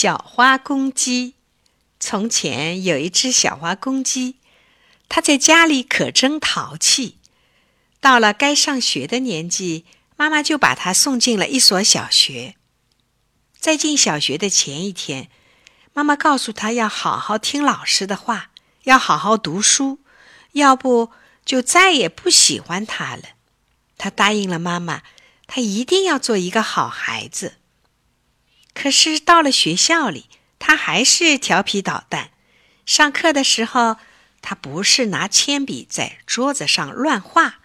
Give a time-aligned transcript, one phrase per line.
[0.00, 1.34] 小花公鸡。
[1.98, 4.36] 从前有一只小花公鸡，
[5.10, 7.18] 它在家里可真淘气。
[8.00, 9.84] 到了该上学的年纪，
[10.16, 12.54] 妈妈就把它送进了一所小学。
[13.58, 15.28] 在进小学的前一天，
[15.92, 18.52] 妈妈告诉他要好好听老师的话，
[18.84, 19.98] 要好好读书，
[20.52, 21.10] 要不
[21.44, 23.24] 就再也不喜欢他了。
[23.98, 25.02] 他答应了妈妈，
[25.46, 27.56] 他一定要做一个好孩子。
[28.72, 30.28] 可是到了学校里，
[30.58, 32.30] 他还是调皮捣蛋。
[32.86, 33.96] 上课的时候，
[34.40, 37.60] 他不是拿铅笔在桌子上乱画，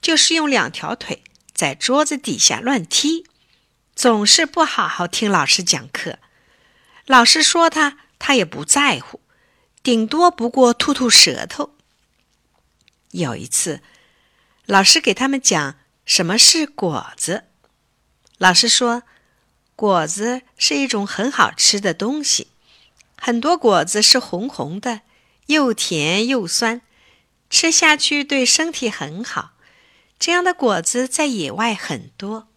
[0.00, 3.26] 就是用两条腿在桌子底下乱踢，
[3.94, 6.18] 总是不好好听老师讲课。
[7.06, 9.20] 老师说他，他也不在乎，
[9.82, 11.76] 顶多不过吐吐舌头。
[13.12, 13.82] 有一次，
[14.66, 17.44] 老师给他们讲什么是果子，
[18.36, 19.04] 老师说。
[19.80, 22.48] 果子是一种很好吃的东西，
[23.16, 25.00] 很多果子是红红的，
[25.46, 26.82] 又甜又酸，
[27.48, 29.52] 吃下去对身体很好。
[30.18, 32.48] 这样的果子在野外很多。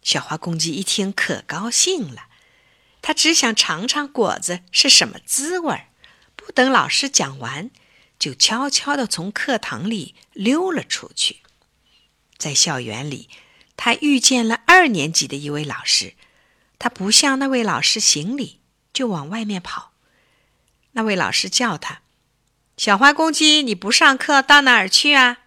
[0.00, 2.28] 小花公鸡一听可高兴了，
[3.02, 5.88] 它只想尝尝果子是什么滋味儿。
[6.36, 7.70] 不等老师讲完，
[8.18, 11.42] 就悄悄地从课堂里溜了出去。
[12.38, 13.28] 在校园里，
[13.76, 16.14] 他遇见了二年级的一位老师。
[16.80, 18.58] 他不向那位老师行礼，
[18.92, 19.92] 就往外面跑。
[20.92, 22.00] 那位老师叫他
[22.78, 25.40] ：“小花公鸡，你不上课到哪儿去啊？”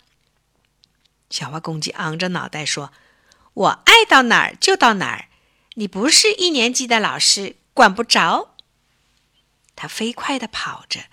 [1.31, 2.93] 小花公鸡昂着脑袋说
[3.53, 5.25] ：“我爱到哪儿就到哪儿。
[5.73, 8.55] 你不是一年级的老师，管不着。”
[9.75, 11.05] 他飞快地跑着，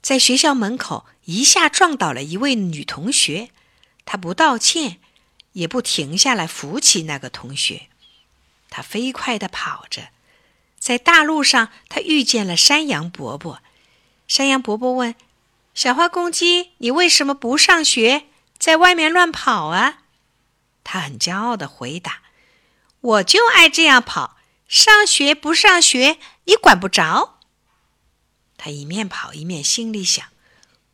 [0.00, 3.50] 在学校门口一下撞倒了一位女同学。
[4.06, 5.00] 他不道歉，
[5.52, 7.90] 也不停下来扶起那个同学。
[8.76, 10.08] 他飞快地跑着，
[10.80, 13.62] 在大路上，他遇见了山羊伯伯。
[14.26, 15.14] 山羊伯伯问
[15.76, 18.26] ：“小花公鸡，你为什么不上学，
[18.58, 20.02] 在外面乱跑啊？”
[20.82, 22.22] 他很骄傲地回答
[23.00, 27.38] ：“我就爱这样跑，上学不上学，你管不着。”
[28.58, 30.26] 他一面跑一面心里想：“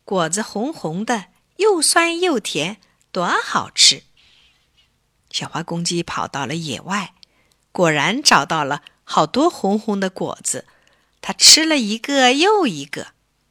[0.05, 2.79] 果子红红的，又酸又甜，
[3.11, 4.03] 多好吃！”
[5.33, 7.15] 小花公鸡跑到了野外。
[7.71, 10.65] 果然找到了好多红红的果子，
[11.21, 13.07] 他吃了一个又一个，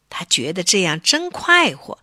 [0.09, 1.99] 他觉得这样真快活。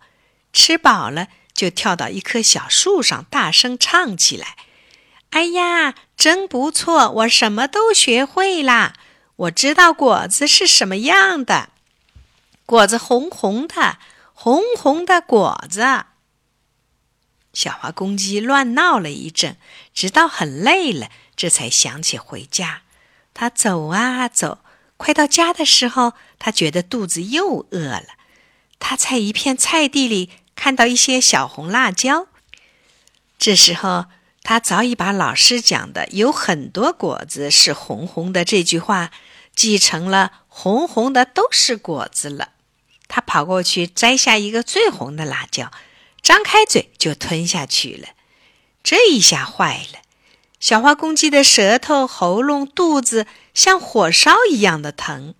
[0.52, 4.56] 吃饱了，就跳到一棵小树上，大声唱起来
[5.30, 7.10] ：“哎呀，真不错！
[7.10, 8.94] 我什么都学会啦！
[9.36, 11.68] 我知道果子是什么样的，
[12.66, 13.98] 果子红红的，
[14.32, 15.84] 红红的果子。”
[17.52, 19.56] 小花公鸡乱闹了一阵，
[19.92, 21.10] 直到很累了。
[21.38, 22.82] 这才想起回家，
[23.32, 24.58] 他走啊走，
[24.96, 28.06] 快到家的时候，他觉得肚子又饿了。
[28.80, 32.26] 他在一片菜地里看到一些小红辣椒。
[33.38, 34.06] 这时候，
[34.42, 39.12] 他早已把老师讲的“有很多果子是红红的”这句话
[39.54, 42.54] 记成了“红红的都是果子”了。
[43.06, 45.70] 他跑过去摘下一个最红的辣椒，
[46.20, 48.08] 张开嘴就吞下去了。
[48.82, 50.00] 这一下坏了。
[50.60, 55.34] 小花公鸡的舌头、喉咙、肚子像火烧一样的疼，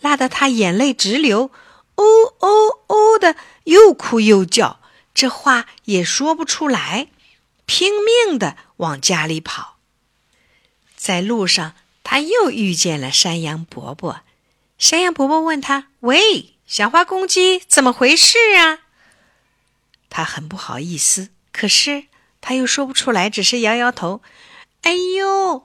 [0.00, 1.50] 辣得它眼泪直流，
[1.96, 4.80] 呜呜呜的又哭又叫，
[5.14, 7.08] 这话也说不出来，
[7.66, 9.76] 拼命的往家里跑。
[10.96, 14.22] 在路上，他又遇见了山羊伯伯。
[14.76, 18.80] 山羊伯伯问他：“喂，小花公鸡，怎么回事啊？”
[20.10, 22.04] 他很不好意思，可是
[22.40, 24.22] 他又说不出来，只是摇摇头。
[24.82, 25.64] 哎呦，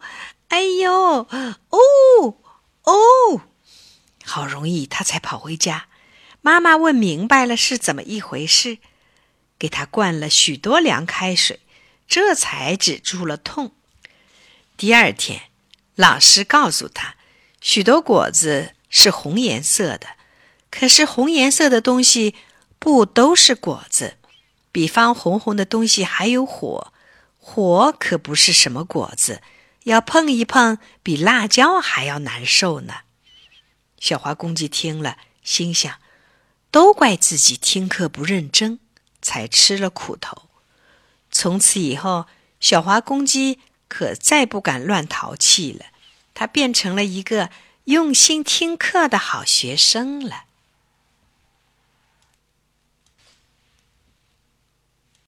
[0.49, 2.37] 哎呦，哦
[2.83, 3.41] 哦，
[4.25, 5.87] 好容易他才跑回家。
[6.41, 8.79] 妈妈问明白了是怎么一回事，
[9.57, 11.61] 给他灌了许多凉开水，
[12.07, 13.71] 这才止住了痛。
[14.75, 15.43] 第二天，
[15.95, 17.15] 老师告诉他，
[17.61, 20.07] 许多果子是红颜色的，
[20.69, 22.35] 可是红颜色的东西
[22.79, 24.17] 不都是果子。
[24.73, 26.91] 比方红红的东西还有火。
[27.37, 29.41] 火可不是什么果子，
[29.83, 32.93] 要碰一碰比辣椒还要难受呢。
[33.99, 35.93] 小花公鸡听了，心想：
[36.71, 38.79] 都怪自己听课不认真，
[39.21, 40.49] 才吃了苦头。
[41.29, 42.27] 从此以后，
[42.61, 43.59] 小花公鸡
[43.89, 45.87] 可再不敢乱淘气了，
[46.33, 47.49] 它变成了一个
[47.85, 50.45] 用心听课的好学生了。